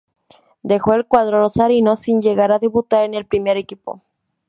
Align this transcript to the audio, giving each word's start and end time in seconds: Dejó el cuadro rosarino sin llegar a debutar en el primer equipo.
Dejó 0.63 0.95
el 0.95 1.05
cuadro 1.05 1.41
rosarino 1.41 1.95
sin 1.95 2.23
llegar 2.23 2.51
a 2.51 2.57
debutar 2.57 3.03
en 3.05 3.13
el 3.13 3.27
primer 3.27 3.57
equipo. 3.57 4.01